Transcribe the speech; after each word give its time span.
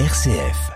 RCF. 0.00 0.72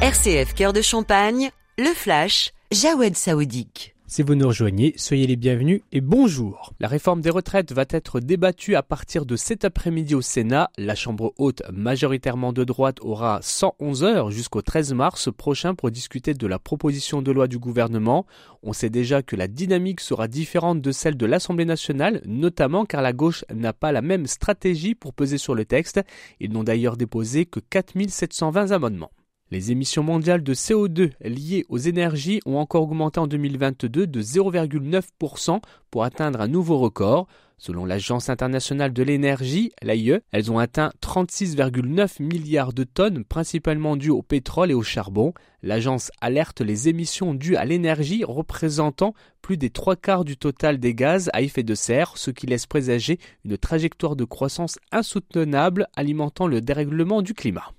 RCF 0.00 0.54
Cœur 0.54 0.72
de 0.72 0.80
Champagne, 0.80 1.50
le 1.76 1.92
flash, 1.92 2.52
Jawed 2.72 3.14
Saoudique. 3.18 3.94
Si 4.12 4.24
vous 4.24 4.34
nous 4.34 4.48
rejoignez, 4.48 4.92
soyez 4.96 5.28
les 5.28 5.36
bienvenus 5.36 5.82
et 5.92 6.00
bonjour. 6.00 6.74
La 6.80 6.88
réforme 6.88 7.20
des 7.20 7.30
retraites 7.30 7.70
va 7.70 7.84
être 7.88 8.18
débattue 8.18 8.74
à 8.74 8.82
partir 8.82 9.24
de 9.24 9.36
cet 9.36 9.64
après-midi 9.64 10.16
au 10.16 10.20
Sénat. 10.20 10.68
La 10.76 10.96
Chambre 10.96 11.32
haute, 11.38 11.62
majoritairement 11.72 12.52
de 12.52 12.64
droite, 12.64 12.98
aura 13.02 13.38
111 13.40 14.02
heures 14.02 14.32
jusqu'au 14.32 14.62
13 14.62 14.94
mars 14.94 15.28
prochain 15.32 15.76
pour 15.76 15.92
discuter 15.92 16.34
de 16.34 16.46
la 16.48 16.58
proposition 16.58 17.22
de 17.22 17.30
loi 17.30 17.46
du 17.46 17.60
gouvernement. 17.60 18.26
On 18.64 18.72
sait 18.72 18.90
déjà 18.90 19.22
que 19.22 19.36
la 19.36 19.46
dynamique 19.46 20.00
sera 20.00 20.26
différente 20.26 20.80
de 20.80 20.90
celle 20.90 21.16
de 21.16 21.26
l'Assemblée 21.26 21.64
nationale, 21.64 22.20
notamment 22.26 22.86
car 22.86 23.02
la 23.02 23.12
gauche 23.12 23.44
n'a 23.54 23.72
pas 23.72 23.92
la 23.92 24.02
même 24.02 24.26
stratégie 24.26 24.96
pour 24.96 25.14
peser 25.14 25.38
sur 25.38 25.54
le 25.54 25.64
texte. 25.64 26.00
Ils 26.40 26.50
n'ont 26.50 26.64
d'ailleurs 26.64 26.96
déposé 26.96 27.46
que 27.46 27.60
4720 27.60 28.72
amendements. 28.72 29.12
Les 29.52 29.72
émissions 29.72 30.04
mondiales 30.04 30.44
de 30.44 30.54
CO2 30.54 31.10
liées 31.24 31.64
aux 31.68 31.78
énergies 31.78 32.40
ont 32.46 32.58
encore 32.58 32.84
augmenté 32.84 33.18
en 33.18 33.26
2022 33.26 34.06
de 34.06 34.22
0,9% 34.22 35.60
pour 35.90 36.04
atteindre 36.04 36.40
un 36.40 36.46
nouveau 36.46 36.78
record. 36.78 37.26
Selon 37.58 37.84
l'Agence 37.84 38.30
internationale 38.30 38.92
de 38.92 39.02
l'énergie, 39.02 39.72
l'AIE, 39.82 40.20
elles 40.30 40.52
ont 40.52 40.60
atteint 40.60 40.92
36,9 41.02 42.22
milliards 42.22 42.72
de 42.72 42.84
tonnes, 42.84 43.24
principalement 43.24 43.96
dues 43.96 44.10
au 44.10 44.22
pétrole 44.22 44.70
et 44.70 44.74
au 44.74 44.84
charbon. 44.84 45.34
L'agence 45.64 46.12
alerte 46.20 46.60
les 46.60 46.88
émissions 46.88 47.34
dues 47.34 47.56
à 47.56 47.64
l'énergie 47.64 48.22
représentant 48.22 49.14
plus 49.42 49.56
des 49.56 49.70
trois 49.70 49.96
quarts 49.96 50.24
du 50.24 50.36
total 50.36 50.78
des 50.78 50.94
gaz 50.94 51.28
à 51.32 51.42
effet 51.42 51.64
de 51.64 51.74
serre, 51.74 52.12
ce 52.14 52.30
qui 52.30 52.46
laisse 52.46 52.66
présager 52.66 53.18
une 53.44 53.58
trajectoire 53.58 54.14
de 54.14 54.24
croissance 54.24 54.78
insoutenable 54.92 55.88
alimentant 55.96 56.46
le 56.46 56.60
dérèglement 56.60 57.20
du 57.20 57.34
climat. 57.34 57.72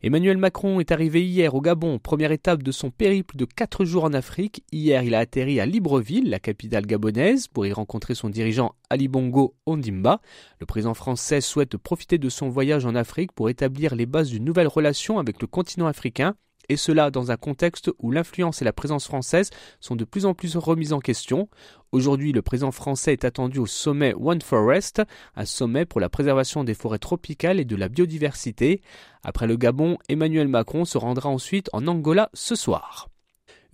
Emmanuel 0.00 0.36
Macron 0.36 0.78
est 0.78 0.92
arrivé 0.92 1.26
hier 1.26 1.56
au 1.56 1.60
Gabon, 1.60 1.98
première 1.98 2.30
étape 2.30 2.62
de 2.62 2.70
son 2.70 2.92
périple 2.92 3.36
de 3.36 3.44
4 3.44 3.84
jours 3.84 4.04
en 4.04 4.12
Afrique. 4.12 4.62
Hier, 4.70 5.02
il 5.02 5.12
a 5.12 5.18
atterri 5.18 5.58
à 5.58 5.66
Libreville, 5.66 6.30
la 6.30 6.38
capitale 6.38 6.86
gabonaise, 6.86 7.48
pour 7.48 7.66
y 7.66 7.72
rencontrer 7.72 8.14
son 8.14 8.28
dirigeant 8.28 8.76
Ali 8.90 9.08
Bongo 9.08 9.56
Ondimba. 9.66 10.20
Le 10.60 10.66
président 10.66 10.94
français 10.94 11.40
souhaite 11.40 11.76
profiter 11.76 12.16
de 12.16 12.28
son 12.28 12.48
voyage 12.48 12.86
en 12.86 12.94
Afrique 12.94 13.32
pour 13.32 13.50
établir 13.50 13.96
les 13.96 14.06
bases 14.06 14.30
d'une 14.30 14.44
nouvelle 14.44 14.68
relation 14.68 15.18
avec 15.18 15.40
le 15.40 15.48
continent 15.48 15.88
africain 15.88 16.36
et 16.68 16.76
cela 16.76 17.10
dans 17.10 17.30
un 17.30 17.36
contexte 17.36 17.90
où 17.98 18.10
l'influence 18.10 18.62
et 18.62 18.64
la 18.64 18.72
présence 18.72 19.06
française 19.06 19.50
sont 19.80 19.96
de 19.96 20.04
plus 20.04 20.26
en 20.26 20.34
plus 20.34 20.56
remises 20.56 20.92
en 20.92 21.00
question. 21.00 21.48
Aujourd'hui, 21.92 22.32
le 22.32 22.42
président 22.42 22.72
français 22.72 23.12
est 23.12 23.24
attendu 23.24 23.58
au 23.58 23.66
sommet 23.66 24.14
One 24.14 24.42
Forest, 24.42 25.02
un 25.36 25.46
sommet 25.46 25.86
pour 25.86 26.00
la 26.00 26.08
préservation 26.08 26.64
des 26.64 26.74
forêts 26.74 26.98
tropicales 26.98 27.60
et 27.60 27.64
de 27.64 27.76
la 27.76 27.88
biodiversité. 27.88 28.82
Après 29.22 29.46
le 29.46 29.56
Gabon, 29.56 29.98
Emmanuel 30.08 30.48
Macron 30.48 30.84
se 30.84 30.98
rendra 30.98 31.30
ensuite 31.30 31.70
en 31.72 31.86
Angola 31.86 32.30
ce 32.34 32.54
soir. 32.54 33.08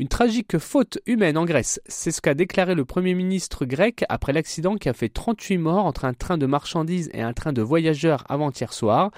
Une 0.00 0.08
tragique 0.08 0.58
faute 0.58 0.98
humaine 1.06 1.38
en 1.38 1.44
Grèce, 1.44 1.80
c'est 1.86 2.10
ce 2.10 2.20
qu'a 2.20 2.34
déclaré 2.34 2.74
le 2.74 2.84
Premier 2.84 3.14
ministre 3.14 3.64
grec 3.64 4.04
après 4.08 4.32
l'accident 4.32 4.74
qui 4.74 4.88
a 4.88 4.92
fait 4.92 5.08
38 5.08 5.58
morts 5.58 5.86
entre 5.86 6.04
un 6.04 6.14
train 6.14 6.36
de 6.36 6.46
marchandises 6.46 7.10
et 7.14 7.22
un 7.22 7.32
train 7.32 7.52
de 7.52 7.62
voyageurs 7.62 8.24
avant-hier 8.28 8.72
soir. 8.72 9.12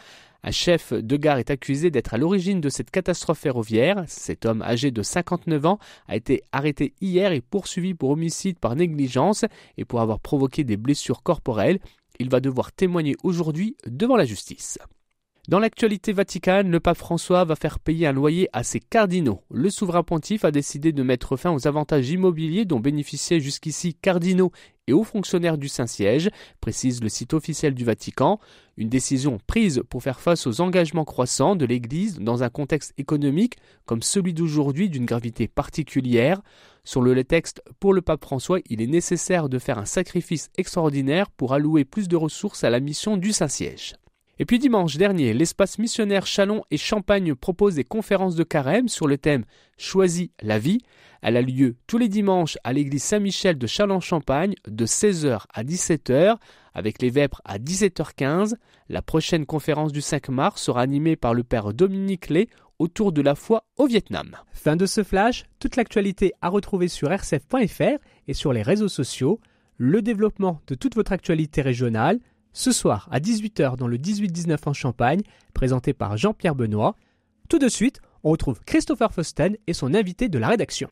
Un 0.47 0.53
chef 0.53 0.93
de 0.93 1.17
gare 1.17 1.39
est 1.39 1.51
accusé 1.51 1.91
d'être 1.91 2.15
à 2.15 2.19
l'origine 2.19 2.61
de 2.61 2.69
cette 2.69 2.93
catastrophe 2.93 3.41
ferroviaire. 3.41 4.05
Cet 4.07 4.47
homme 4.47 4.63
âgé 4.63 4.93
de 4.93 5.03
59 5.03 5.67
ans 5.67 5.81
a 6.07 6.15
été 6.15 6.45
arrêté 6.53 6.95
hier 7.01 7.33
et 7.33 7.41
poursuivi 7.41 7.95
pour 7.95 8.11
homicide 8.11 8.61
par 8.61 8.77
négligence 8.77 9.45
et 9.77 9.85
pour 9.85 10.01
avoir 10.01 10.21
provoqué 10.21 10.63
des 10.63 10.77
blessures 10.77 11.25
corporelles. 11.25 11.81
Il 12.21 12.31
va 12.31 12.39
devoir 12.39 12.71
témoigner 12.71 13.17
aujourd'hui 13.25 13.77
devant 13.89 14.15
la 14.15 14.25
justice. 14.25 14.79
Dans 15.49 15.59
l'actualité 15.59 16.13
vaticane, 16.13 16.71
le 16.71 16.79
pape 16.79 16.97
François 16.97 17.45
va 17.45 17.57
faire 17.57 17.81
payer 17.81 18.07
un 18.07 18.13
loyer 18.13 18.49
à 18.53 18.63
ses 18.63 18.79
cardinaux. 18.79 19.43
Le 19.51 19.69
souverain 19.69 20.05
pontife 20.05 20.45
a 20.45 20.53
décidé 20.53 20.93
de 20.93 21.03
mettre 21.03 21.37
fin 21.37 21.53
aux 21.53 21.67
avantages 21.67 22.11
immobiliers 22.11 22.65
dont 22.65 22.79
bénéficiaient 22.79 23.41
jusqu'ici 23.41 23.95
cardinaux 23.95 24.53
et 24.87 24.93
hauts 24.93 25.05
fonctionnaires 25.05 25.59
du 25.59 25.69
Saint-Siège, 25.69 26.31
précise 26.61 27.03
le 27.03 27.09
site 27.09 27.35
officiel 27.35 27.75
du 27.75 27.85
Vatican. 27.85 28.39
Une 28.77 28.89
décision 28.89 29.39
prise 29.47 29.83
pour 29.89 30.03
faire 30.03 30.21
face 30.21 30.47
aux 30.47 30.61
engagements 30.61 31.05
croissants 31.05 31.57
de 31.57 31.65
l'Église 31.65 32.19
dans 32.19 32.43
un 32.43 32.49
contexte 32.49 32.93
économique 32.99 33.57
comme 33.85 34.03
celui 34.03 34.35
d'aujourd'hui 34.35 34.89
d'une 34.89 35.07
gravité 35.07 35.49
particulière. 35.49 36.43
Sur 36.85 37.03
le 37.03 37.25
texte, 37.25 37.63
pour 37.81 37.95
le 37.95 38.03
pape 38.03 38.23
François, 38.23 38.61
il 38.69 38.81
est 38.81 38.87
nécessaire 38.87 39.49
de 39.49 39.59
faire 39.59 39.79
un 39.79 39.87
sacrifice 39.87 40.51
extraordinaire 40.57 41.31
pour 41.31 41.53
allouer 41.53 41.85
plus 41.85 42.07
de 42.07 42.17
ressources 42.17 42.63
à 42.63 42.71
la 42.71 42.81
mission 42.81 43.17
du 43.17 43.33
Saint-Siège. 43.33 43.95
Et 44.39 44.45
puis 44.45 44.59
dimanche 44.59 44.99
dernier, 44.99 45.33
l'espace 45.33 45.79
missionnaire 45.79 46.27
Chalon 46.27 46.63
et 46.71 46.77
Champagne 46.77 47.35
propose 47.35 47.77
des 47.77 47.85
conférences 47.85 48.35
de 48.35 48.45
carême 48.45 48.89
sur 48.89 49.07
le 49.07 49.17
thème 49.17 49.45
Choisis 49.79 50.29
la 50.43 50.59
vie. 50.59 50.83
Elle 51.23 51.39
a 51.39 51.43
lieu 51.43 51.77
tous 51.87 51.97
les 51.97 52.09
dimanches 52.09 52.59
à 52.63 52.75
l'église 52.75 53.03
Saint-Michel 53.03 53.57
de 53.57 53.67
Chalon-Champagne 53.67 54.55
de 54.69 54.85
16h 54.85 55.45
à 55.55 55.65
17h 55.65 56.37
avec 56.75 57.01
les 57.01 57.09
Vêpres 57.09 57.41
à 57.47 57.59
17h15. 57.59 58.57
La 58.91 59.01
prochaine 59.01 59.47
conférence 59.47 59.93
du 59.93 60.03
5 60.03 60.29
mars 60.29 60.61
sera 60.61 60.83
animée 60.83 61.17
par 61.17 61.33
le 61.33 61.43
père 61.43 61.73
Dominique 61.73 62.29
Lé 62.29 62.51
autour 62.79 63.13
de 63.13 63.23
la 63.23 63.35
foi 63.35 63.65
au 63.79 63.87
Vietnam. 63.87 64.37
Fin 64.53 64.77
de 64.77 64.85
ce 64.85 65.03
flash, 65.03 65.45
toute 65.59 65.77
l'actualité 65.77 66.35
à 66.43 66.51
retrouver 66.51 66.89
sur 66.89 67.09
rcf.fr 67.09 67.99
et 68.29 68.35
sur 68.35 68.53
les 68.53 68.61
réseaux 68.61 68.89
sociaux, 68.89 69.41
le 69.79 70.03
développement 70.03 70.61
de 70.67 70.75
toute 70.75 70.95
votre 70.95 71.13
actualité 71.13 71.63
régionale 71.63 72.19
ce 72.57 72.73
soir 72.73 73.07
à 73.13 73.21
18h 73.21 73.77
dans 73.77 73.87
le 73.87 73.99
18-19 73.99 74.57
en 74.65 74.73
Champagne, 74.73 75.21
présenté 75.53 75.93
par 75.93 76.17
Jean-Pierre 76.17 76.55
Benoît. 76.55 76.97
Tout 77.51 77.59
de 77.59 77.69
suite, 77.69 78.01
on 78.25 78.31
retrouve 78.31 78.61
Christopher 78.65 79.13
Fosten 79.13 79.57
et 79.67 79.75
son 79.75 79.93
invité 79.93 80.31
de 80.31 80.39
la 80.39 80.49
rédaction. 80.49 80.89